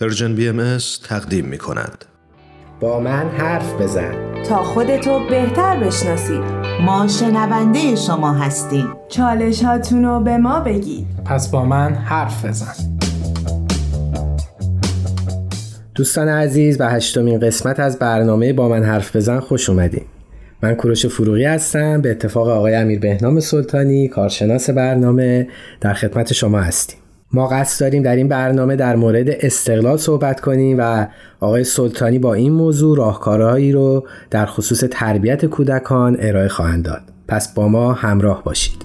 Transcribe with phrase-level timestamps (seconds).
[0.00, 0.78] پرژن بی ام
[1.08, 2.04] تقدیم می کند.
[2.80, 4.42] با من حرف بزن.
[4.42, 6.40] تا خودتو بهتر بشناسید.
[6.86, 8.86] ما شنونده شما هستیم.
[9.08, 11.06] چالش هاتونو به ما بگید.
[11.24, 12.72] پس با من حرف بزن.
[15.94, 20.04] دوستان عزیز به هشتمین قسمت از برنامه با من حرف بزن خوش اومدین
[20.62, 22.00] من کوروش فروغی هستم.
[22.00, 25.48] به اتفاق آقای امیر بهنام سلطانی کارشناس برنامه
[25.80, 26.98] در خدمت شما هستیم.
[27.32, 31.06] ما قصد داریم در این برنامه در مورد استقلال صحبت کنیم و
[31.40, 37.02] آقای سلطانی با این موضوع راهکارهایی رو در خصوص تربیت کودکان ارائه خواهند داد.
[37.28, 38.84] پس با ما همراه باشید.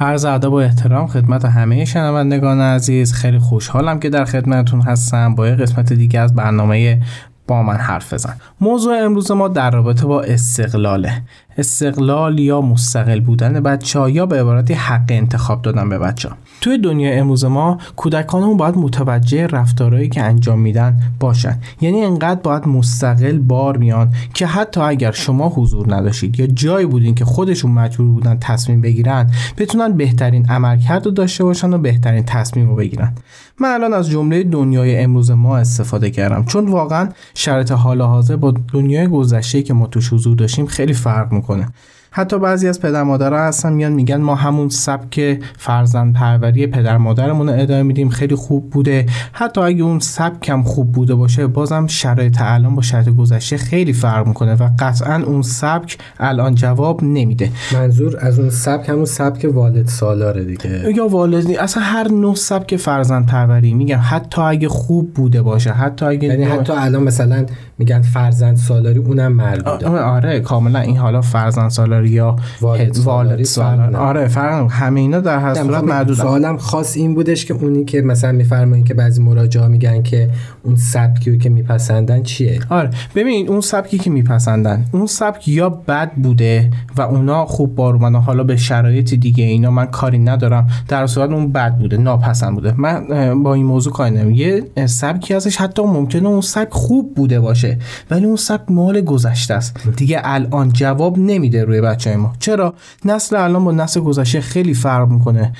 [0.00, 3.12] عرض ادب و احترام خدمت همه شنوندگان عزیز.
[3.12, 5.34] خیلی خوشحالم که در خدمتتون هستم.
[5.34, 7.00] با یه قسمت دیگه از برنامه
[7.48, 11.22] با من حرف بزن موضوع امروز ما در رابطه با استقلاله
[11.58, 16.36] استقلال یا مستقل بودن بچه ها یا به عبارتی حق انتخاب دادن به بچه ها.
[16.60, 21.58] توی دنیا امروز ما کودکانمون باید متوجه رفتارهایی که انجام میدن باشن.
[21.80, 27.14] یعنی انقدر باید مستقل بار میان که حتی اگر شما حضور نداشتید یا جایی بودین
[27.14, 32.68] که خودشون مجبور بودن تصمیم بگیرن بتونن بهترین عملکرد رو داشته باشن و بهترین تصمیم
[32.68, 33.12] رو بگیرن.
[33.60, 36.44] من الان از جمله دنیای امروز ما استفاده کردم.
[36.44, 41.32] چون واقعا شرط حال حاضر با دنیای گذشته که ما توش حضور داشتیم خیلی فرق
[41.32, 41.68] می‌کنه.
[42.10, 47.48] حتی بعضی از پدر مادرها هستن میان میگن ما همون سبک فرزند پروری پدر مادرمون
[47.48, 49.06] رو ادامه میدیم خیلی خوب بوده.
[49.32, 53.92] حتی اگه اون سبک هم خوب بوده باشه بازم شرایط الان با شرایط گذشته خیلی
[53.92, 57.50] فرق می‌کنه و قطعا اون سبک الان جواب نمیده.
[57.74, 60.92] منظور از اون سبک همون سبک والد سالاره دیگه.
[60.96, 66.04] یا والدی اصلا هر نوع سبک فرزند پروری میگم حتی اگه خوب بوده باشه حتی
[66.04, 67.46] اگه یعنی حتی الان مثلا
[67.78, 69.88] میگن فرزند سالاری اونم مربوطه.
[69.88, 75.54] آره کاملا این حالا فرزند سالاری یا والد سالاری آره فرق همه اینا در هر
[75.54, 80.02] صورت محدود سوالم خاص این بودش که اونی که مثلا میفرمایین که بعضی مراجعا میگن
[80.02, 80.30] که
[80.62, 86.12] اون سبکی که میپسندن چیه؟ آره ببین اون سبکی که میپسندن اون سبک یا بد
[86.12, 90.66] بوده و اونا خوب بار حالا به شرایط دیگه اینا من کاری ندارم.
[90.88, 92.74] در صورت اون بد بوده ناپسند بوده.
[92.76, 94.30] من با این موضوع کاری ندارم.
[94.30, 97.78] یه سبکی ازش حتی ممکنه اون سبک خوب بوده باشه
[98.10, 99.88] ولی اون سبک مال گذشته است.
[99.96, 102.32] دیگه الان جواب نمیده روی بچه ما.
[102.38, 105.52] چرا؟ نسل الان با نسل گذشته خیلی فرق می‌کنه.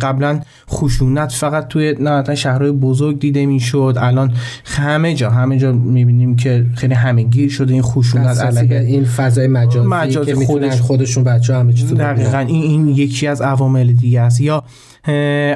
[0.00, 3.96] قبلا خشونت فقط توی نه شهرهای بزرگ دیده می‌شد.
[3.98, 4.32] الان
[4.64, 9.46] همه جا همه جا می‌بینیم که خیلی همه گیر شده این خشونت علیه این فضای
[9.46, 14.20] مجازی, مجازی که خودش خودشون بچه همه چیز دقیقا این, این یکی از عوامل دیگه
[14.20, 14.40] است.
[14.40, 14.64] یا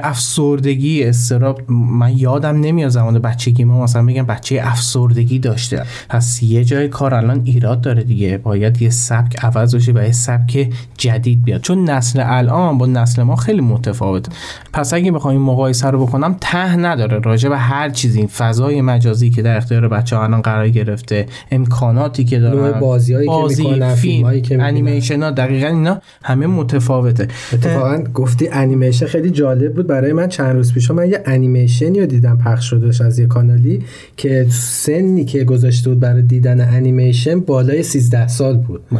[0.03, 5.83] افسردگی استراب من یادم نمیاد زمان بچگی ما مثلا میگم بچه افسردگی داشته.
[6.09, 8.39] پس یه جای کار الان ایراد داره دیگه.
[8.39, 10.69] باید یه سبک عوض بشه و یه سبک
[10.99, 11.61] جدید بیاد.
[11.61, 14.27] چون نسل الان با نسل ما خیلی متفاوت
[14.73, 17.19] پس اگه بخوام این مقایسه رو بکنم ته نداره.
[17.19, 22.39] راجع به هر چیزی فضای مجازی که در اختیار بچه الان قرار گرفته امکاناتی که
[22.39, 27.29] دارن بازی, بازی که می‌کنن فیلم که انیمیشن ها دقیقا اینا همه متفاوته.
[27.53, 30.91] اتفاقا گفتی انیمیشن خیلی جالب بود برای من چند روز پیش.
[30.91, 33.83] من یه انیمیشنی رو دیدم پخش شدهش از یه کانالی
[34.17, 38.81] که سنی که گذاشته بود برای دیدن انیمیشن بالای 13 سال بود.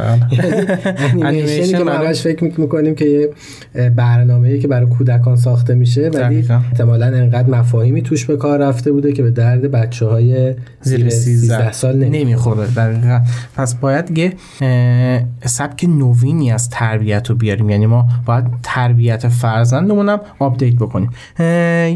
[1.23, 3.29] انیمیشنی که ما همش فکر می‌کنیم که یه
[3.89, 9.13] برنامه‌ای که برای کودکان ساخته میشه ولی احتمالاً انقدر مفاهیمی توش به کار رفته بوده
[9.13, 12.67] که به درد بچه های زیر 13 سال نمی‌خوره.
[12.67, 13.21] دقیقا.
[13.55, 14.33] پس باید یه
[15.45, 17.69] سبک نوینی از تربیت رو بیاریم.
[17.69, 21.09] یعنی ما باید تربیت فرزندمون هم update بکنیم.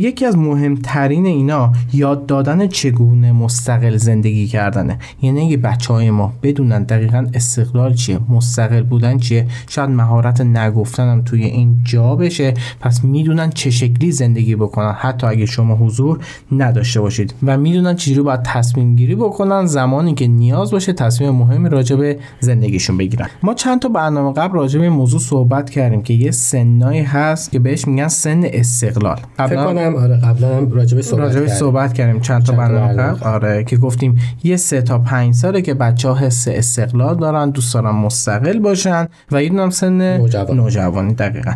[0.02, 5.00] یکی از مهمترین اینا یاد دادن چگونه مستقل زندگی کردنه.
[5.22, 11.12] یعنی اگه بچه های ما بدونن دقیقا استقلال چیه مستقل بودن چیه شاید مهارت نگفتن
[11.12, 14.92] هم توی این جا بشه پس می‌دونن چه شکلی زندگی بکنن.
[14.92, 16.20] حتی اگه شما حضور
[16.52, 21.70] نداشته باشید و می‌دونن چجوری باید تصمیم گیری بکنن زمانی که نیاز باشه تصمیم مهمی
[21.70, 23.28] راجع به زندگیشون بگیرن.
[23.44, 27.60] ما چند تا برنامه قبل راجع به موضوع صحبت کردیم که یه سنایی هست که
[27.60, 29.20] بهش میگن سن استقلال.
[29.38, 32.22] فکر کنم آره قبلا هم راجع صحبت راجع صحبت کردیم.
[32.22, 36.48] چند تا برنامه آره که گفتیم یه سه تا پنج ساله که بچه ها حس
[36.48, 40.58] استقلال دارن دوست دارن مستقل باشن و یه هم سن نوجوان.
[40.58, 41.52] نوجوانی دقیقا.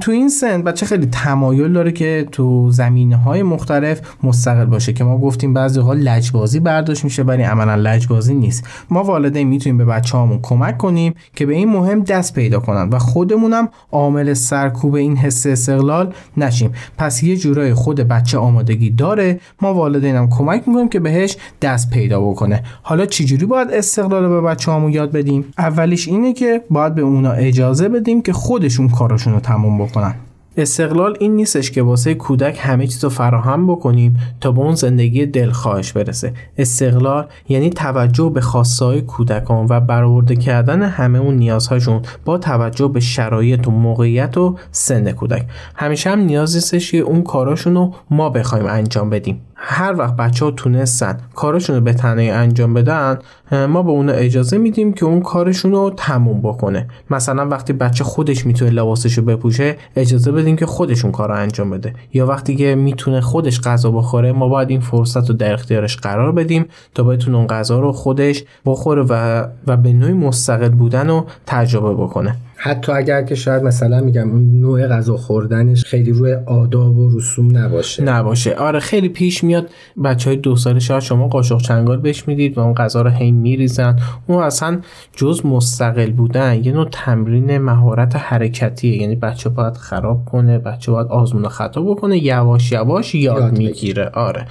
[0.00, 5.04] تو این سن بچه خیلی تمایل داره که تو زمینه های مختلف مستقل باشه که
[5.04, 8.64] ما گفتیم بعضی وقت لجبازی برداشت میشه ولی عملا لجبازی نیست.
[8.90, 12.98] ما والدین می‌تونیم به بچه‌هامون کمک کنیم که به این مهم دست پیدا کنن و
[12.98, 15.87] خودمونم عامل سرکوب این حس استقلال
[16.36, 16.72] نشیم.
[16.98, 19.40] پس یه جورای خود بچه آمادگی داره.
[19.62, 22.62] ما والدینم کمک می‌کنیم که بهش دست پیدا بکنه.
[22.82, 27.88] حالا چجوری باید استقلال به بچه‌هامون یاد بدیم؟ اولیش اینه که باید به اونا اجازه
[27.88, 30.14] بدیم که خودشون کارشون رو تموم بکنن.
[30.58, 35.26] استقلال این نیستش که واسه کودک همه چیز رو فراهم بکنیم تا به اون زندگی
[35.26, 36.32] دلخواهش برسه.
[36.58, 43.00] استقلال یعنی توجه به خواستهای کودکان و برآورده کردن همه اون نیازهاشون با توجه به
[43.00, 45.46] شرایط و موقعیت و سن کودک.
[45.74, 49.40] همیشه هم نیاز نیستش که اون کاراشون رو ما بخوایم انجام بدیم.
[49.60, 53.18] هر وقت بچه ها تونستن کارشون رو به تنهایی انجام بدن
[53.52, 56.88] ما به اون اجازه میدیم که اون کارشون رو تموم بکنه.
[57.10, 61.70] مثلا وقتی بچه خودش می‌تونه لباسش رو بپوشه اجازه بدیم که خودشون کار رو انجام
[61.70, 61.94] بده.
[62.12, 66.32] یا وقتی که می‌تونه خودش غذا بخوره ما باید این فرصت رو در اختیارش قرار
[66.32, 71.24] بدیم تا بتونه اون غذا رو خودش بخوره و, و به نوعی مستقل بودن رو
[71.46, 72.36] تجربه بکنه.
[72.60, 77.58] حتی اگر که شاید مثلا میگم اون نوع غذا خوردنش خیلی روی آداب و رسوم
[77.58, 78.02] نباشه.
[78.02, 78.54] نباشه.
[78.54, 79.68] آره خیلی پیش میاد.
[80.04, 83.32] بچه های دو ساله شاید شما قاشق چنگال بهش می‌دید و اون غذا رو هی
[83.32, 83.96] میریزن.
[84.26, 84.80] اون اصلا
[85.16, 89.02] جز مستقل بودن یه نوع تمرین مهارت حرکتیه.
[89.02, 93.58] یعنی بچه باید خراب کنه بچه باید آزمون و خطا بکنه یواش یواش یاد, یاد
[93.58, 94.08] می‌گیره.
[94.08, 94.46] آره.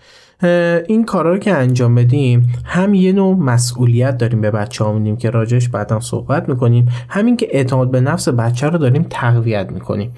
[0.88, 5.30] این کارا رو که انجام بدیم هم یه نوع مسئولیت داریم به بچه ها که
[5.30, 6.90] راجش بعدا صحبت می‌کنیم.
[7.10, 10.12] همین که اعتماد به نفس بچه رو داریم تقویت می‌کنیم.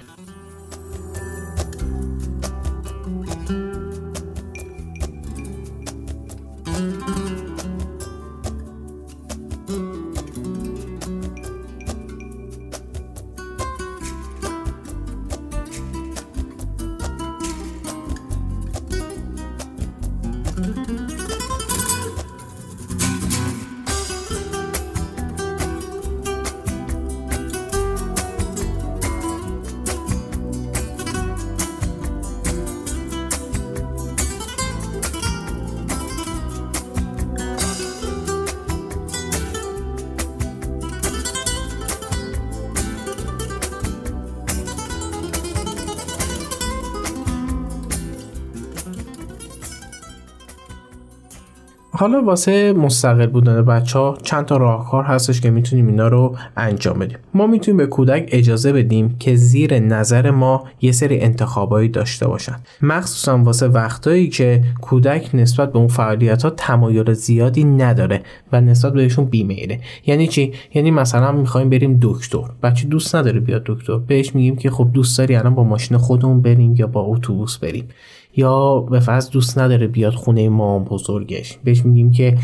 [51.99, 56.99] حالا واسه مستقل بودن بچه ها چند تا راهکار هستش که می‌تونیم اینا رو انجام
[56.99, 57.17] بدیم.
[57.33, 62.55] ما می‌تونیم به کودک اجازه بدیم که زیر نظر ما یه سری انتخابایی داشته باشن.
[62.81, 68.93] مخصوصا واسه وقتایی که کودک نسبت به اون فعالیت ها تمایل زیادی نداره و نسبت
[68.93, 72.43] بهشون بیمیره یعنی چی؟ یعنی مثلا می‌خوایم بریم دکتر.
[72.63, 73.97] بچه دوست نداره بیاد دکتر.
[73.97, 77.87] بهش میگیم که خب دوست داری الان با ماشین خودمون بریم یا با اتوبوس بریم.
[78.35, 81.57] یا به فرض دوست نداره بیاد خونه مام بزرگش.
[81.63, 82.37] بهش میگیم که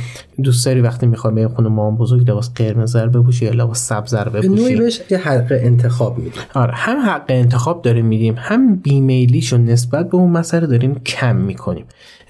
[0.44, 4.14] دوست داری وقتی می‌خوای به خونه مام بزرگ لباس قرمز رو بپوشی یا لباس سبز
[4.14, 4.62] رو بپوشی.
[4.62, 6.42] نوعی بهش یه حق انتخاب میدیم.
[6.54, 11.86] آره هم حق انتخاب داریم میدیم هم بیمیلیشو نسبت به اون مسئله داریم کم می‌کنیم.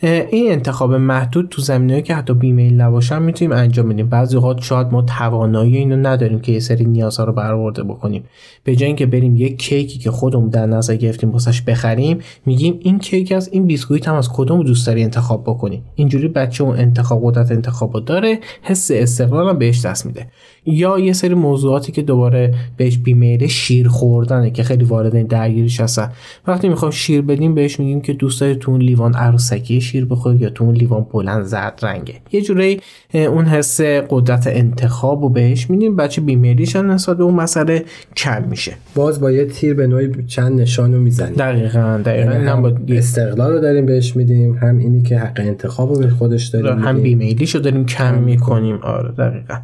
[0.06, 4.10] این انتخاب محدود تو زمینه‌ای که حتی بیمیل نباشن می‌تونیم انجام بدیم.
[4.10, 8.24] بعضی اوقات شاید ما توانایی اینو نداریم که یه سری نیازها رو برآورده بکنیم.
[8.64, 13.00] به جای اینکه بریم یک کیکی که خودمون در نظر گرفتیم واسش بخریم میگیم این
[13.00, 17.22] کیک از این بیسکویت هم از کدوم دوست داری انتخاب بکنیم اینجوری بچه اون انتخاب
[17.24, 20.28] قدرت انتخاب داره حس استقلال هم بهش دست میده.
[20.66, 26.12] یا یه سری موضوعاتی که دوباره بهش بیمیل شیر خوردنه که خیلی وارد درگیریش هستن.
[26.48, 30.50] وقتی می‌خوام شیر بدیم بهش میگیم که دوست داری تو لیوان عروسکی شیر بخوری یا
[30.50, 32.14] تو اون لیوان بلند زرد رنگه.
[32.32, 32.82] یه جوری
[33.14, 35.96] اون حس قدرت انتخاب رو بهش میدیم.
[35.96, 37.86] بچه بیمیلیش هم نسبت به اون مسئله
[38.18, 38.74] کم میشه.
[38.96, 41.36] باز با یه تیر به نوعی چند نشان رو می‌زنیم.
[41.36, 42.32] دقیقا دقیقا.
[42.32, 46.10] یعنی هم, هم استقلال رو داریم بهش میدیم هم اینی که حق انتخاب رو به
[46.10, 48.80] خودش داریم هم بیمیلیش رو داریم کم می‌کنیم.
[48.84, 49.56] آره دقیقا.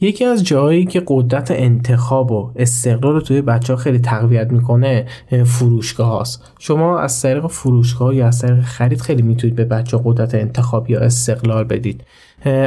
[0.00, 5.06] یکی از جایی که قدرت انتخاب و استقلال رو توی بچه ها خیلی تقویت می‌کنه
[5.44, 6.52] فروشگاه هست.
[6.58, 11.00] شما از طریق فروشگاه یا از طریق خرید خیلی می‌تونید به بچه قدرت انتخاب یا
[11.00, 12.04] استقلال بدید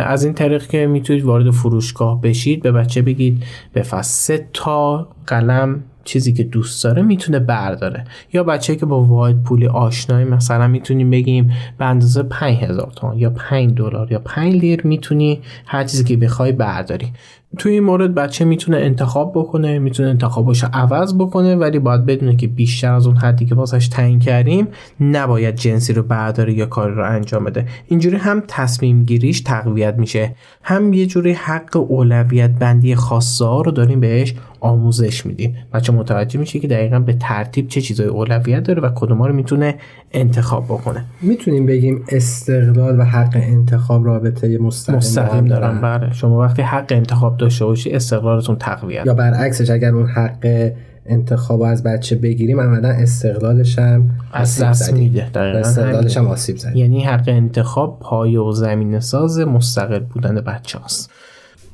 [0.05, 5.83] از این طریق که می‌تونید وارد فروشگاه بشید به بچه بگید به سه تا قلم
[6.03, 8.05] چیزی که دوست داره می‌تونه برداره.
[8.33, 13.29] یا بچه که با واحد پولی آشنایی مثلا می‌تونیم بگیم به اندازه 5000 تومان یا
[13.29, 17.13] 5 دلار یا 5 لیر می‌تونی هر چیزی که بخوای برداری.
[17.57, 22.47] توی این مورد بچه می‌تونه انتخاب بکنه می‌تونه انتخابش عوض بکنه ولی باید بدونه که
[22.47, 24.67] بیشتر از اون حدی که واسش تعیین کردیم
[24.99, 27.65] نباید جنسی رو برداره یا کاری رو انجام بده.
[27.87, 30.35] اینجوری هم تصمیم گیریش تقویت میشه.
[30.63, 35.55] هم یه جوری حق اولویت بندی خاصه ها رو داریم بهش آموزش میدیم.
[35.73, 39.75] بچه متوجه میشه که دقیقا به ترتیب چه چیزای اولویت داره و کدوم رو می‌تونه
[40.11, 41.05] انتخاب بکنه.
[41.21, 46.13] می‌تونیم بگیم استقلال و حق انتخاب رابطه مستقیم, مستقیم دارن بله.
[46.13, 50.71] شما وقتی حق انتخاب داشته باشی استقلالتون تقویت یا برعکسش اگر اون حق
[51.05, 55.37] انتخاب از بچه بگیریم عملا استقلالش هم از دست میده.
[55.37, 56.77] استقلالش هم آسیب زدیم.
[56.77, 61.11] یعنی حق انتخاب پایه و زمین ساز مستقل بودن بچه هست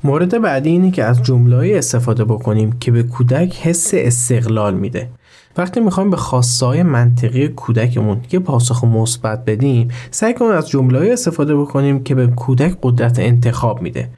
[0.04, 5.08] مورد بعدی اینه که از جمله استفاده بکنیم که به کودک حس استقلال میده.
[5.56, 11.56] وقتی می‌خوایم به خواستهای منطقی کودکمون یه پاسخ مثبت بدیم سعی کنیم از جمله استفاده
[11.56, 14.08] بکنیم که به کودک قدرت انتخاب میده.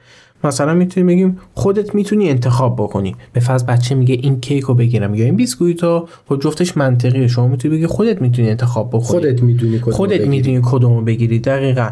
[0.45, 3.17] مثلا می‌تونیم بگیم خودت می‌تونی انتخاب بکنی.
[3.33, 7.27] به فرض بچه میگه این کیک رو بگیرم یا این بیسکویت رو خب جفتش منطقیه.
[7.27, 9.03] شما می‌تونی بگی خودت می‌تونی انتخاب بکنی.
[9.03, 10.29] خودت می‌دونی کدوم خودت بگیری.
[10.29, 11.91] می‌دونی کدومو بگیری دقیقا.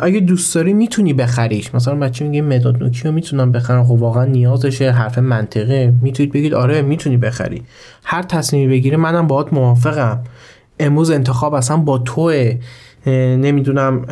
[0.00, 1.74] اگه دوست داری می‌تونی بخریش.
[1.74, 3.84] مثلا بچه میگه مداد نوکی رو می‌تونم بخرم.
[3.84, 7.62] خب واقعا نیازشه حرف منطقه می‌تونید بگید آره می‌تونی بخری.
[8.04, 10.20] هر تصمیمی بگیری منم باهات موافقم.
[10.80, 12.58] امروز انتخاب اصلا با توه.
[13.36, 14.04] نمی‌دونم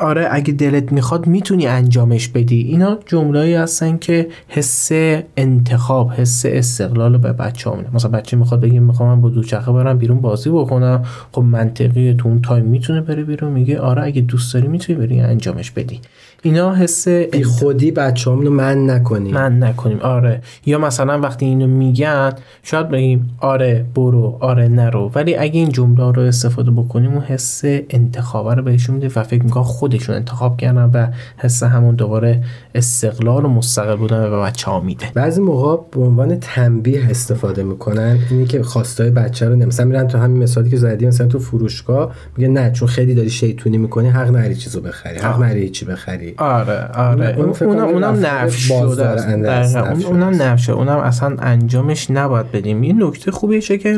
[0.00, 2.60] آره اگه دلت می‌خواد می‌تونی انجامش بدی.
[2.60, 4.88] اینا جمله‌ای هستن که حس
[5.36, 7.94] انتخاب حس استقلال به بچه میده.
[7.94, 11.02] مثلا بچه می‌خواد بگه می‌خوام من با دوچرخه برم بیرون بازی بکنم.
[11.32, 15.20] خب منطقی تو اون تایم می‌تونه بره بیرون میگه آره اگه دوست داری می‌تونی بری
[15.20, 16.00] انجامش بدی.
[16.42, 19.34] اینا حس بی خودی بچه رو منع نکنیم.
[19.34, 19.98] منع نکنیم.
[20.00, 20.40] آره.
[20.66, 22.32] یا مثلا وقتی اینو میگن
[22.62, 25.10] شاید بگیم آره برو آره نرو.
[25.14, 29.42] ولی اگه این جمله رو استفاده بکنیم اون حس انتخاب رو بهشون میده و فکر
[29.42, 31.06] می‌کنن خودشون انتخاب کردن و
[31.36, 32.44] حس همون دوباره
[32.74, 35.06] استقلال و مستقل بودن به بچه ها میده.
[35.14, 38.18] بعضی موقع به عنوان تنبیه استفاده می‌کنن.
[38.30, 42.14] اینی که خواستای بچه رو مثلا میرن تو همین مثالی که زدی مثلا تو فروشگاه
[42.36, 46.29] میگه نه چون خیلی داری شیطونی می‌کنی حق نداری چیزو بخری حق نداری چی بخری.
[46.38, 47.34] آره آره.
[47.38, 48.82] اون- اونم اونم نفی شده است.
[48.82, 49.90] بازدارنده است، دقیقاً.
[49.90, 50.72] نفی اون- شده.
[50.72, 52.80] اونم اونم اصلا انجامش نباید بدیم.
[52.80, 53.88] این نکته خوبیه که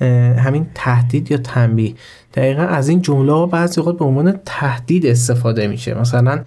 [0.00, 1.94] اه، همین تهدید یا تنبیه.
[2.34, 6.00] دقیقا از این جمله ها بعضی اوقات به عنوان تهدید استفاده میشه.
[6.00, 6.40] مثلا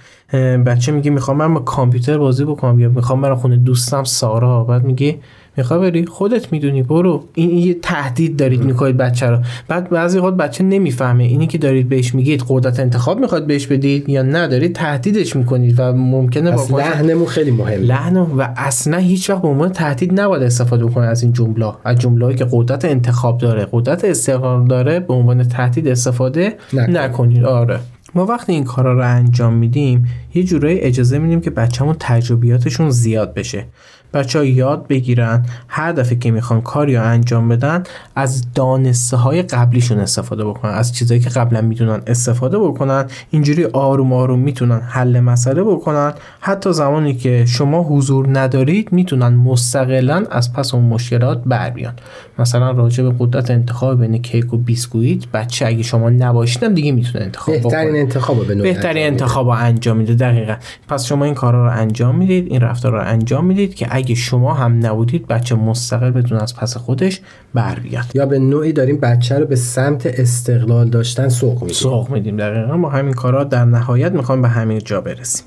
[0.65, 4.83] بچه میگه می‌خوام من با کامپیوتر بازی بکنم یا می‌خوام برم خونه دوستم سارا بعد
[4.83, 5.17] میگه
[5.59, 7.23] می‌خوای بری خودت می‌دونی برو.
[7.35, 9.37] این, یه تهدید دارید می‌کنید بچه رو.
[9.67, 11.23] بعد بعضی وقت بچه نمی‌فهمه.
[11.23, 15.79] اینی که دارید بهش میگید قدرت انتخاب می‌خواد بهش بدید یا نه دارید تهدیدش می‌کنید
[15.79, 17.77] و ممکنه واکنش- لحنمون خیلی مهمه.
[17.77, 21.73] لحن و اصلا هیچ وقت به عنوان تهدید نباید استفاده بکنه از این جمله.
[21.85, 23.67] از جمله که قدرت انتخاب داره.
[23.71, 26.53] قدرت استقلال داره به عنوان تهدید استفاده.
[26.73, 27.43] نکنید.
[27.43, 27.79] آره.
[28.15, 33.33] ما وقتی این کارا رو انجام میدیم یه جورایی اجازه میدیم که بچه‌مون تجربیاتشون زیاد
[33.33, 33.65] بشه.
[34.13, 37.83] بچه ها یاد بگیرن هر دفعه که می‌خوان کاری رو انجام بدن
[38.15, 40.71] از دانسته های قبلیشون استفاده بکنن.
[40.71, 46.13] از چیزایی که قبلا می‌دونن استفاده بکنن اینجوری آروم آروم می‌تونن حل مسئله بکنن.
[46.39, 51.93] حتی زمانی که شما حضور ندارید می‌تونن مستقلا از پس اون مشکلات بر بیان.
[52.39, 57.25] مثلا راجع به قدرت انتخاب بین کیک و بیسکویت بچه اگه شما نباشیدم دیگه می‌تونه
[57.25, 59.23] انتخاب بهترین بکنه انتخاب به بهترین انجام میده.
[59.23, 60.15] انتخاب انجام میده.
[60.19, 60.55] دقیقا.
[60.87, 64.53] پس شما این کارا رو انجام می‌دید این رفتار رو انجام می‌دید که اگه شما
[64.53, 67.21] هم نبودید بچه مستقل بدون از پس خودش
[67.53, 68.05] بر بیاد.
[68.13, 71.75] یا به نوعی داریم بچه رو به سمت استقلال داشتن سوق میدیم.
[71.75, 72.77] سوق میدیم دقیقا.
[72.77, 75.45] با همین کارا در نهایت می‌خوایم به همین جا برسیم.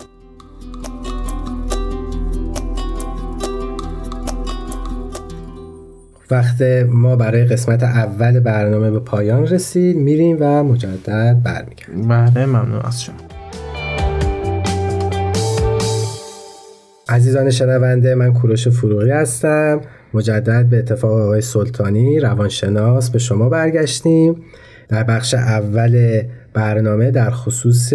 [6.31, 9.97] وقت ما برای قسمت اول برنامه به پایان رسید.
[9.97, 12.09] میریم و مجدد برمیگردیم.
[12.09, 13.32] بله ممنون از شما.
[17.09, 19.80] عزیزان شنونده من کوروش فروغی هستم.
[20.14, 24.37] مجدد به اتفاق آقای سلطانی روانشناس به شما برگشتیم.
[24.88, 26.23] در بخش اول
[26.54, 27.92] برنامه در خصوص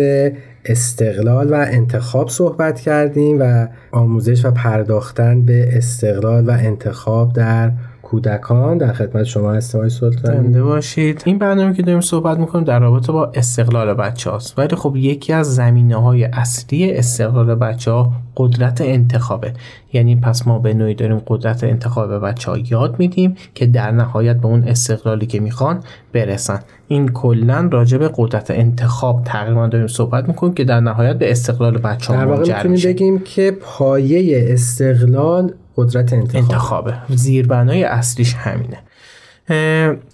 [0.66, 7.72] استقلال و انتخاب صحبت کردیم و آموزش و پرداختن به استقلال و انتخاب در
[8.10, 10.38] کودکان در خدمت شما هستم آقای سلطانی.
[10.38, 11.22] زنده باشید.
[11.26, 15.34] این برنامه که داریم صحبت می‌کنیم در رابطه با استقلال بچه هاست ولی خب یکی
[15.34, 19.54] از زمینه های اصلی استقلال بچه ها قدرت انتخابه.
[19.94, 24.38] یعنی پس ما به نوعی داریم قدرت انتخاب بچه ها یاد میدیم که در نهایت
[24.38, 25.80] به اون استقلالی که می‌خوان
[26.14, 26.60] برسن.
[26.88, 31.78] این کلا راجع به قدرت انتخاب تقریبا داریم صحبت می‌کنیم که در نهایت به استقلال
[31.78, 36.44] بچه در ها واقع منجر می‌تونیم بگیم که پایه استقلال قدرت انتخاب.
[36.44, 36.94] انتخابه.
[37.10, 38.78] زیربنای اصلیش همینه.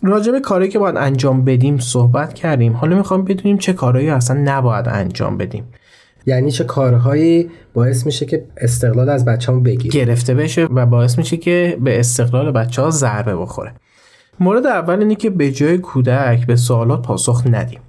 [0.03, 2.73] راجع به کاری که باید انجام بدیم صحبت کردیم.
[2.73, 5.63] حالا می‌خوام بدونیم چه کارهایی اصلا نباید انجام بدیم.
[6.25, 10.05] یعنی چه کارهایی باعث میشه که استقلال از بچه‌مون بگیره.
[10.05, 13.73] گرفته بشه و باعث میشه که به استقلال بچه ها ضربه بخوره.
[14.39, 17.79] مورد اول اینه که به جای کودک به سوالات پاسخ ندیم.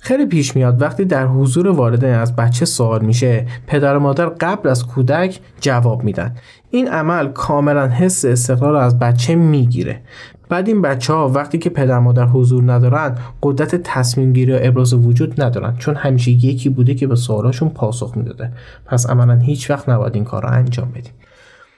[0.00, 4.68] خیلی پیش میاد وقتی در حضور والدین از بچه سوال میشه پدر و مادر قبل
[4.68, 6.36] از کودک جواب میدن.
[6.74, 10.00] این عمل کاملا حس استقلال رو از بچه می‌گیره.
[10.48, 14.94] بعد این بچه ها وقتی که پدر مادر حضور ندارن قدرت تصمیم گیری و ابراز
[14.94, 18.52] وجود ندارن چون همیشه یکی بوده که به سوالاشون پاسخ می‌داده.
[18.86, 21.12] پس عملا هیچ وقت نباید این کار رو انجام بدیم.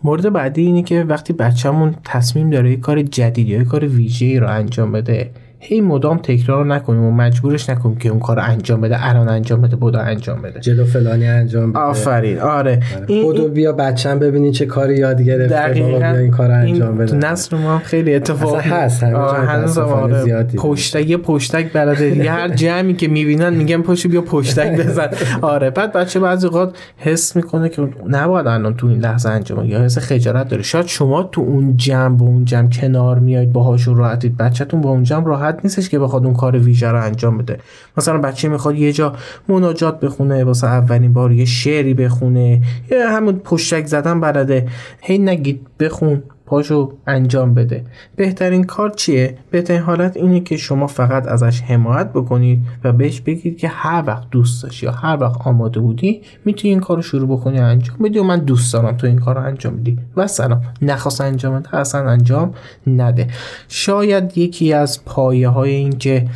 [0.04, 4.38] مورد بعدی اینه که وقتی بچه‌مون تصمیم داره یه کار جدید یا یه کار ویژه‌ای
[4.38, 9.08] رو انجام بده هی مدام تکرار نکنیم و مجبورش نکنیم که اون کار انجام بده
[9.08, 10.60] الان انجام بده بودا انجام بده.
[10.60, 11.80] جلو فلانی انجام بده.
[11.80, 12.38] آفرین.
[12.38, 12.80] آره.
[13.08, 17.16] بودو بیا بچم ببینی چه کاری یاد گرفته بابا بیا این کار انجام بده.
[17.16, 20.22] نسل ما هم خیلی اتفاق هست هنوز آره.
[20.22, 22.30] زیاد پشتک یه پشتک بلده دیگه.
[22.36, 25.08] هر جمعی که می‌بینن میگن پاشو بیا پشتک بزن.
[25.42, 25.70] آره.
[25.70, 29.64] بعد بچه بعضی اوقات حس می‌کنه که نباید الان تو این لحظه انجام.
[29.66, 30.62] یا حس خجالت داره.
[30.62, 34.36] شاید شما تو اون جمع با اون جمع کنار میایید باهاشون راحتید.
[34.36, 37.58] بچهتون با اون جمع راحت نیستش که بخواد اون کار ویژه رو انجام بده.
[37.96, 39.12] مثلا بچه می‌خواد یه جا
[39.48, 44.68] مناجات بخونه واسه اولین بار یه شعری بخونه یا همون پشتک زدن بلده.
[45.00, 46.22] هی نگید بخون.
[46.46, 47.84] پاشو انجام بده.
[48.16, 53.58] بهترین کار چیه؟ بهترین حالت اینه که شما فقط ازش حمایت بکنید و بهش بگید
[53.58, 57.28] که هر وقت دوست داشتی یا هر وقت آماده بودی می‌تونی این کار رو شروع
[57.28, 59.98] بکنی انجام بدی و من دوست دارم تو این کار رو انجام بدی.
[60.16, 60.62] و سلام.
[60.82, 62.54] نخواست انجام بده اصلا انجام
[62.86, 63.26] نده.
[63.68, 66.28] شاید یکی از پایه های این که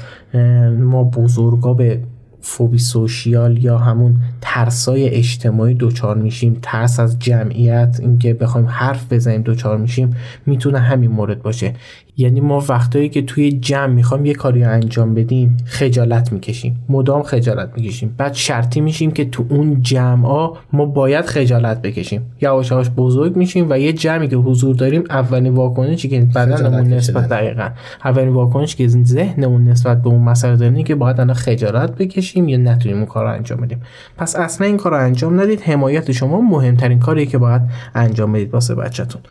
[0.79, 2.00] ما بزرگا به
[2.42, 9.42] فوبی سوشیال یا همون ترسای اجتماعی دوچار میشیم ترس از جمعیت اینکه بخوایم حرف بزنیم
[9.42, 10.16] دوچار میشیم
[10.47, 11.75] می‌تونه همین مورد باشه.
[12.17, 16.85] یعنی ما وقتایی که توی جمع می‌خوایم یه کاری انجام بدیم خجالت می‌کشیم.
[16.88, 18.14] مدام خجالت می‌کشیم.
[18.19, 22.23] بعد شرطی میشیم که تو اون جمع ها ما باید خجالت بکشیم.
[22.40, 27.29] یواش یواش بزرگ میشیم و یه جمعی که حضور داریم اولین واکنشی که بدنمون نسبت
[27.29, 27.69] دقیقا.
[28.05, 32.59] اولین واکنشی که ذهنمون نسبت به اون مسئله داریم که باید الان خجالت بکشیم یا
[32.59, 33.83] نتونیم اون کار رو انجام بدیم.
[34.17, 35.61] پس اصلا این کار رو انجام ندید.
[35.61, 37.62] حمایت شما مهمترین کاریه که باید
[37.95, 39.23] انجام بدید واسه بچهتون.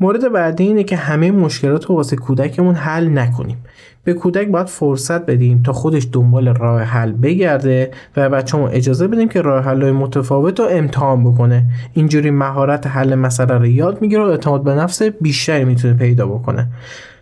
[0.00, 3.56] مورد بعدی اینه که همه مشکلات رو واسه کودکمون حل نکنیم.
[4.04, 9.28] به کودک باید فرصت بدیم تا خودش دنبال راه حل بگرده و بچه‌مون اجازه بدیم
[9.28, 11.64] که راه حل متفاوت رو امتحان بکنه.
[11.94, 16.68] اینجوری مهارت حل مسئله رو یاد می‌گیره و اعتماد به نفس بیشتری می‌تونه پیدا بکنه.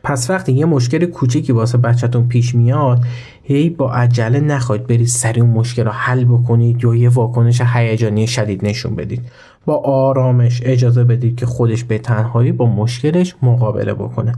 [0.02, 3.04] پس وقتی یه مشکل کوچیکی واسه بچهتون پیش میاد
[3.42, 8.26] هی با عجله نخواهید برید سریع اون مشکل رو حل بکنید یا یه واکنش هیجانی
[8.26, 9.20] شدید نشون بدید.
[9.66, 14.32] با آرامش اجازه بدید که خودش به تنهایی با مشکلش مقابله بکنه.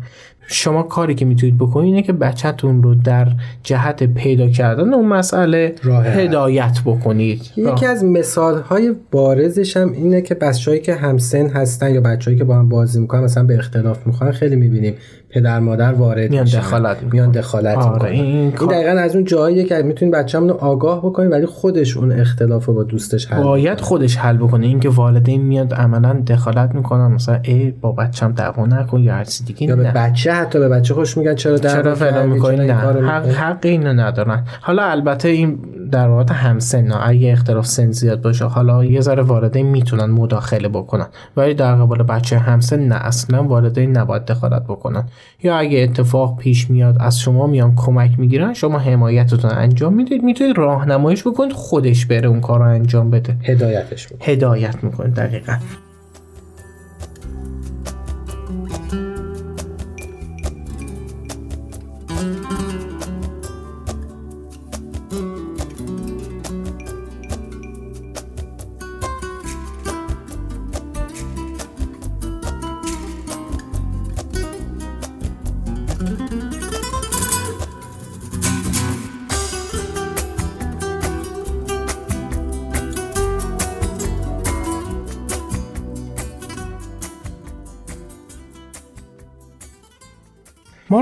[0.50, 3.28] شما کاری که می‌تونید بکنید اینه که بچهتون رو در
[3.62, 7.40] جهت پیدا کردن اون مسئله هدایت بکنید.
[7.56, 12.44] یکی از مثال های بارزش هم اینه که بچه‌هایی که همسن هستن یا بچه‌هایی که
[12.44, 14.94] با هم بازی می‌کنن مثلا به اختلاف می‌خوان خیلی می‌بینیم
[15.30, 16.44] پدر مادر وارد میان.
[16.44, 17.12] دخالت می‌کنن.
[17.12, 18.10] میان دخالت آره، می‌کنن.
[18.10, 21.96] این این کار- دقیقا از اون جاییه که می‌تونید بچه‌مون رو آگاه بکنید ولی خودش
[21.96, 24.66] اون اختلاف رو با دوستش حل باید خودش حل بکنه.
[24.66, 29.44] اینکه والدین میاد عملا دخالت می‌کنن مثلا ای با بچم دعوا نکن یا هر چیز
[29.44, 29.62] دیگه.
[29.66, 29.92] یا به.
[29.92, 32.74] بچه حتی به بچه خوش میگن چرا در چرا فعلا می‌کنی؟ نه.
[32.74, 34.44] حق, حق اینو ندارن.
[34.60, 35.58] حالا البته این
[35.92, 41.06] در واقع همسن اگه اختلاف سن زیاد باشه حالا یه ذره والدین می‌تونن مداخله بکنن.
[41.36, 42.94] ولی در قبال بچه همسن نه.
[42.94, 45.04] اصلا والدین نباید دخالت بکنن.
[45.42, 50.58] یا اگه اتفاق پیش میاد از شما میان کمک می‌گیرن شما حمایتتون انجام می‌دید می‌تونید
[50.58, 53.36] راهنماییش بکنید خودش بره اون کار رو انجام بده.
[53.44, 55.56] هدایتش بود هدایت می‌کنید دقیقا.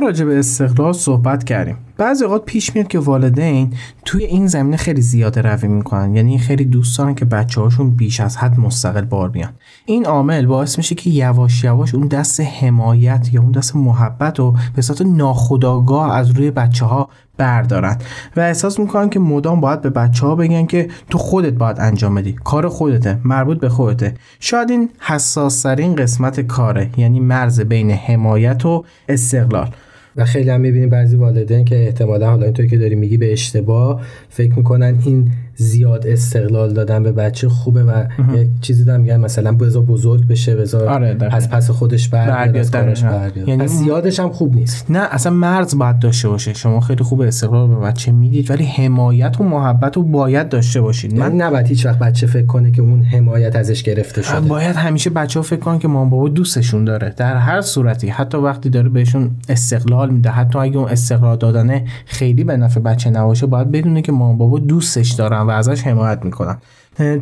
[0.07, 1.77] راجع به استقلال صحبت کردیم.
[1.97, 3.73] بعضی اوقات پیش میاد که والدین
[4.05, 6.15] توی این زمینه خیلی زیاده روی می‌کنن.
[6.15, 9.51] یعنی خیلی دوست دارن که بچه هاشون بیش از حد مستقل بار بیان.
[9.87, 14.57] این عامل باعث میشه که یواش یواش اون دست حمایت یا اون دست محبت رو
[14.77, 17.97] به صورت ناخودآگاه از روی بچه ها بردارن.
[18.37, 22.15] و احساس می‌کنن که مدام باید به بچه ها بگن که تو خودت باید انجام
[22.15, 22.33] بدی.
[22.33, 24.15] کار خودته مربوط به خودته.
[24.41, 29.71] شاید این حساس قسمت کاره یعنی مرز بین حمایت و استقلال.
[30.17, 34.01] و خیلی هم می‌بینیم بعضی والدین که احتمالا حالا اینطور که داری میگی به اشتباه
[34.29, 39.53] فکر می‌کنن این زیاد استقلال دادن به بچه خوبه و یه چیزی دارن میگن مثلا
[39.53, 41.17] بذار بزرگ بشه بذار آره،.
[41.31, 43.03] از پس خودش بر از کارش
[43.47, 44.91] یعنی پس زیادش هم خوب نیست.
[44.91, 46.55] نه اصلا مرز باید داشته باشه.
[46.55, 51.19] شما خیلی خوب استقلال به بچه می‌دید ولی حمایت و محبت رو باید داشته باشید.
[51.19, 54.41] من من نباید هیچ وقت بچه فکر کنه که اون حمایت ازش گرفته شده.
[54.41, 57.15] باید همیشه بچه ها فکر کنن که مام بابا دوستشون داره.
[57.17, 62.45] در هر صورتی حتی وقتی داره بهشون استقلال میده حتی اگه اون استقلال دادنه خیلی
[62.45, 66.57] به نفع بچه نباشه باید بدونه که مام بابا دوستش دارن و ازش حمایت می‌کنن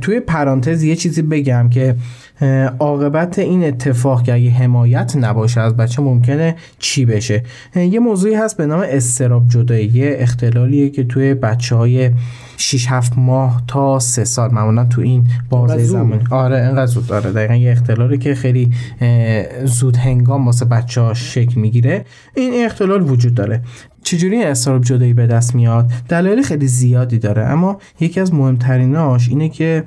[0.01, 1.97] توی پرانتز یه چیزی بگم که
[2.79, 7.43] عاقبت این اتفاق که اگه حمایت نباشه از بچه ممکنه چی بشه؟
[7.77, 12.11] یه موضوعی هست به نام استراب جدایی یه اختلالیه که توی بچه های
[12.57, 16.27] 6 7 ماه تا 3 سال معمولا تو این بازه زمان.
[16.31, 17.07] آره اینقدر زود.
[17.07, 18.71] داره دقیقا یه اختلالی که خیلی
[19.65, 22.05] زود هنگام واسه بچه ها شکل می‌گیره.
[22.35, 23.63] این اختلال وجود داره.
[24.05, 29.49] چجوری استراب جدایی به دست میاد؟ دلایل خیلی زیادی داره اما یکی از مهمتریناش اینه
[29.49, 29.85] که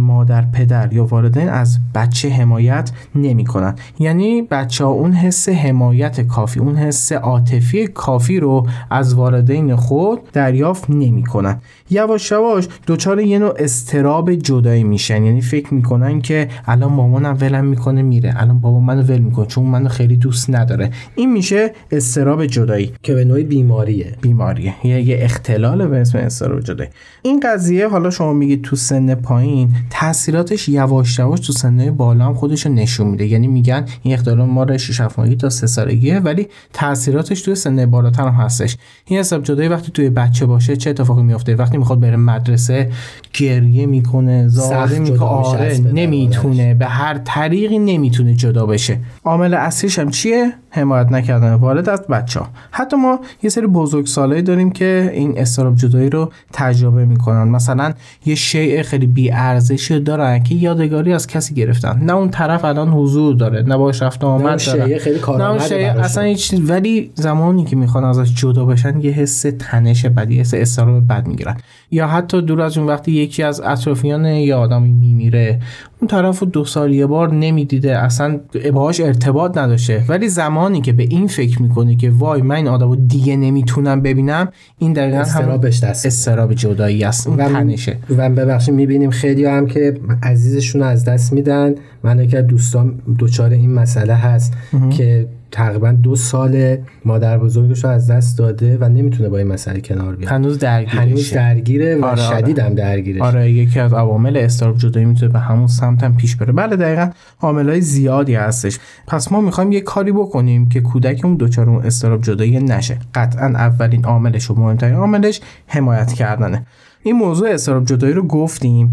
[0.00, 3.74] مادر پدر یا والدین از بچه حمایت نمی‌کنن.
[3.98, 10.20] یعنی بچه ها اون حس حمایت کافی اون حس عاطفی کافی رو از والدین خود
[10.32, 11.60] دریافت نمی‌کنن.
[11.90, 15.24] یواش یواش دچار یه نوع استراب جدایی میشن.
[15.24, 18.34] یعنی فکر می‌کنن که الان مامانم ولم می‌کنه میره.
[18.36, 20.90] الان بابا منو ول می‌کنه چون منو خیلی دوست نداره.
[21.14, 24.16] این میشه استراب جدایی که به نوعی بیماریه.
[24.20, 24.74] بیماریه.
[24.84, 26.90] یه, یه اختلال به اسم استراب جدایی
[27.22, 32.34] این قضیه حالا شما میگید تو سن پایین تاثیراتش یواش یواش تو سن بالا هم
[32.34, 33.26] خودش نشون میده.
[33.26, 35.00] یعنی میگن این اختلال ما رو 6
[35.38, 38.76] تا 3 سالگیه ولی تاثیراتش تو سن بالاتر هم هستش.
[39.04, 42.90] این استراب جدایی وقتی توی بچه باشه چه اتفاقی میفته وقتی می‌خواد بره مدرسه
[43.34, 48.98] گریه می‌کنه زاره می‌کنه آره نمی‌تونه به هر طریقی نمی‌تونه جدا بشه.
[49.24, 54.06] عامل اصلیش هم چیه؟ حمایت نکردن والد از بچه ها حتی ما یه سری بزرگ
[54.06, 57.48] سالایی داریم که این استراب جدایی رو تجربه می‌کنن.
[57.48, 57.92] مثلا
[58.26, 62.02] یه شیء خیلی بی ارزشی دارن که یادگاری از کسی گرفتن.
[62.02, 64.98] نه اون طرف الان حضور داره نه باش رفت آمد داره.
[64.98, 65.60] خیلی نه اون
[66.00, 71.08] اصلا هیچ ولی زمانی که می‌خوان ازش جدا بشن یه حس تنش بدی حس استراب
[71.08, 71.56] بد می‌گیرن.
[71.94, 75.60] یا حتی دور از اون وقتی یکی از اطرافیان یه آدمی میمیره
[76.00, 78.40] اون طرف دو سال یه بار نمی‌دیده اصلا
[78.72, 80.04] باهاش ارتباط نداشته.
[80.08, 84.48] ولی زمانی که به این فکر می‌کنه که وای من این آدمو دیگه نمی‌تونم ببینم
[84.78, 87.96] این دقیقا استرابش دست استراب جدایی است و تنشه.
[88.16, 91.74] و ببخشید می‌بینیم خیلی هم که عزیزشون از دست میدن.
[92.04, 94.52] من که دوستان دوچار این مسئله هست
[94.90, 99.80] که تقریبا دو سال مادر بزرگش رو از دست داده و نمی‌تونه با این مسئله
[99.80, 100.32] کنار بیاد.
[100.32, 105.06] هنوز درگیره هنوز درگیره و آره شدید هم درگیره آره یکی از عوامل استراب جدایی
[105.06, 106.52] می‌تونه به همون سمت هم پیش بره.
[106.52, 107.10] بله دقیقا
[107.40, 108.78] های زیادی هستش.
[109.06, 112.98] پس ما می‌خوایم یه کاری بکنیم که کودکمون دچار اون استراب جدایی نشه.
[113.14, 116.66] قطعا اولین عاملش و مهمترین عاملش حمایت کردنه.
[117.04, 118.92] این موضوع استراب جدایی رو گفتیم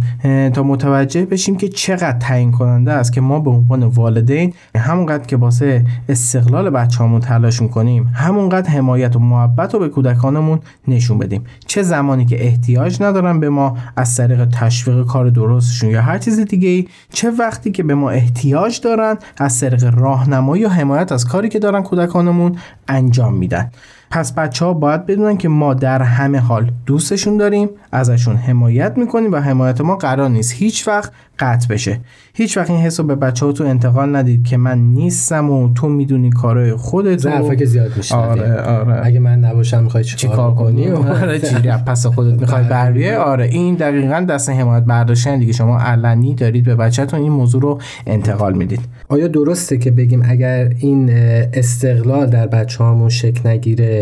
[0.54, 5.38] تا متوجه بشیم که چقدر تعیین کننده است که ما به عنوان والدین همونقدر که
[5.38, 11.43] واسه استقلال بچه‌هامون تلاش می‌کنیم همونقدر حمایت و محبت رو به کودکانمون نشون بدیم.
[11.67, 16.39] چه زمانی که احتیاج ندارن به ما از طریق تشویق کار درستشون یا هر چیز
[16.39, 21.26] دیگه ای چه وقتی که به ما احتیاج دارن از طریق راهنمایی و حمایت از
[21.26, 22.56] کاری که دارن کودکانمون
[22.88, 23.72] انجام میدن.
[24.12, 29.32] پس بچه ها باید بدونن که ما در همه حال دوستشون داریم ازشون حمایت می‌کنیم
[29.32, 32.00] و حمایت ما قرار نیست هیچ وقت قطع بشه.
[32.34, 35.89] هیچ وقت این حسو به بچه ها تو انتقال ندید که من نیستم و تو
[35.89, 39.06] می‌دونی کارهای خودت ضعفه که زیاد میشه آره آره.
[39.06, 44.26] اگه من نباشم می‌خوای چیکار کنی؟ آره جیری پس خودت می‌خوای بر آره این دقیقا
[44.30, 45.54] دست حمایت برداشتن دیگه.
[45.54, 48.82] شما علنی دارید به بچهتون این موضوع رو انتقال می‌دید.
[49.08, 51.10] آیا درسته که بگیم اگر این
[51.54, 53.98] استقلال در بچه‌هامون شکل نگیره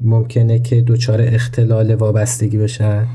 [0.00, 3.06] ممکنه که دچار اختلال وابستگی بشن؟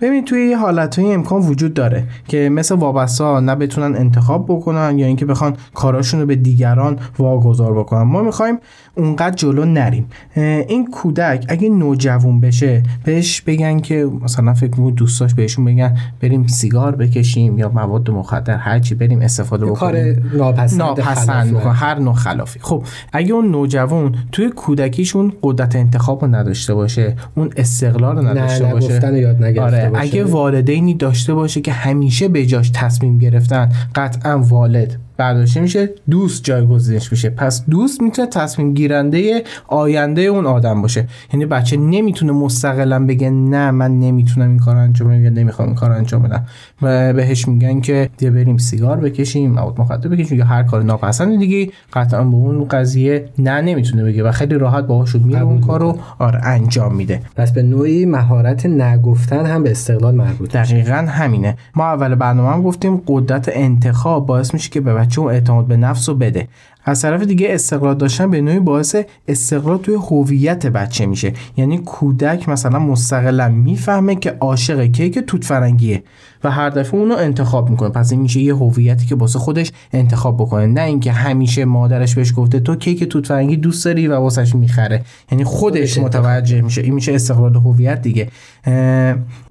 [0.00, 4.44] ببین توی یه حالت های امکان وجود داره که مثل وابسته ها نه بتونن انتخاب
[4.48, 8.02] بکنن یا اینکه بخوان کاراشون رو به دیگران واگذار بکنن.
[8.02, 8.58] ما می‌خوایم
[9.00, 10.06] اونقدر جلو نریم.
[10.36, 16.46] این کودک اگه نوجوان بشه بهش بگن که مثلا فکر می‌کنم دوستاش بهشون بگن بریم
[16.46, 22.60] سیگار بکشیم یا مواد مخدر هرچی بریم استفاده بکنیم کار ناپسند, ناپسند هر نوع خلافی.
[22.62, 28.66] خب اگه اون نوجوان توی کودکیشون قدرت انتخاب رو نداشته باشه اون استقلال رو نداشته
[28.66, 34.38] نه باشه یاد آره اگه والدینی داشته باشه که همیشه به جاش تصمیم گرفتن قطعا
[34.38, 34.98] والد.
[35.20, 37.30] برداشته میشه دوست جایگزینش میشه.
[37.30, 41.06] پس دوست می‌تونه تصمیم گیرنده آینده اون آدم باشه.
[41.32, 45.76] یعنی بچه نمی‌تونه مستقلا بگه نه من نمی‌تونم این کار انجام بدم یا نمی‌خوام این
[45.76, 46.46] کار انجام بدم.
[46.82, 50.38] و بهش میگن که دیگه بریم سیگار بکشیم مواد مخدر بکشیم.
[50.38, 54.86] یا هر کار ناپسند دیگه قطعا به اون قضیه نه نمی‌تونه بگه و خیلی راحت
[54.86, 55.98] باهاشون میره اون کارو.
[56.18, 57.22] آره انجام میده.
[57.36, 61.56] پس به نوعی مهارت نگفتن هم به استقلال مربوط دقیقا همینه.
[61.74, 66.08] ما اول برنامه هم گفتیم قدرت انتخاب باعث میشه که به بچه اعتماد به نفس
[66.08, 66.48] رو بده.
[66.84, 68.96] از طرف دیگه استقلال داشتن به نوعی باعث
[69.28, 71.32] استقلال توی هویت بچه میشه.
[71.56, 76.02] یعنی کودک مثلا مستقلا می‌فهمه که عاشق کیک توت فرنگیه
[76.44, 77.88] و هر دفعه اونو انتخاب می‌کنه.
[77.88, 80.66] پس این میشه یه هویتی که واسه خودش انتخاب بکنه.
[80.66, 85.02] نه اینکه همیشه مادرش بهش گفته تو کیک توت فرنگی دوست داری و واسش می‌خره.
[85.32, 86.82] یعنی خودش متوجه میشه.
[86.82, 88.28] این میشه استقلال هویت دیگه.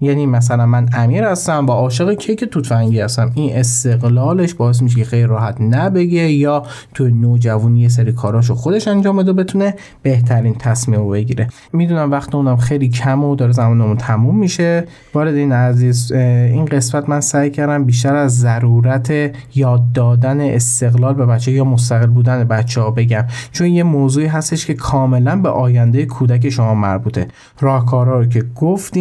[0.02, 3.32] یعنی مثلا من امیر هستم و عاشق کیک توت فرنگی هستم.
[3.36, 8.88] این استقلالش باعث میشه که خیلی راحت نبگه یا تو نوجوانی یه سری کاراشو خودش
[8.88, 11.48] انجام بده بتونه بهترین تصمیم رو بگیره.
[11.74, 14.86] می‌دونم وقت اونم خیلی کم و داره زمانمون تموم میشه.
[15.14, 19.12] والدین عزیز این قسمت من سعی کردم بیشتر از ضرورت
[19.56, 23.26] یاد دادن استقلال به بچه یا مستقل بودن بچه ها بگم.
[23.52, 27.28] چون یه موضوعی هستش که کاملا به آینده کودک شما مربوطه.
[27.60, 28.99] راهکارها رو که گفتیم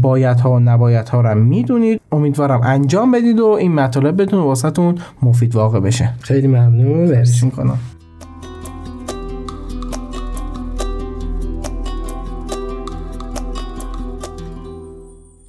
[0.00, 2.00] باید ها و نباید ها رو می‌دونید.
[2.12, 6.12] امیدوارم انجام بدید و این مطالب بدون واسهتون مفید واقع بشه.
[6.20, 7.10] خیلی ممنون.
[7.10, 7.78] مرسی می‌کنم.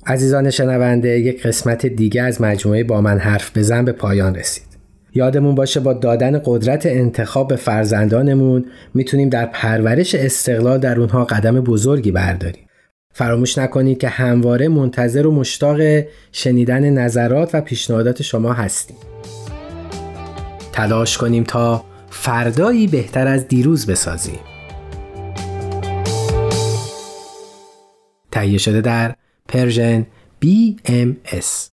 [0.05, 4.63] عزیزان شنونده یک قسمت دیگه از مجموعه با من حرف بزن به پایان رسید.
[5.15, 11.61] یادمون باشه با دادن قدرت انتخاب به فرزندانمون می‌تونیم در پرورش استقلال در اونها قدم
[11.61, 12.63] بزرگی برداریم.
[13.13, 18.97] فراموش نکنید که همواره منتظر و مشتاق شنیدن نظرات و پیشنهادات شما هستیم.
[20.71, 24.39] تلاش کنیم تا فردایی بهتر از دیروز بسازیم.
[28.31, 29.15] تهیه شده در
[29.47, 30.05] پرژن
[30.45, 31.72] BMS